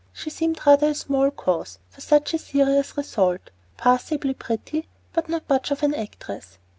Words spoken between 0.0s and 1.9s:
She seemed rather a small cause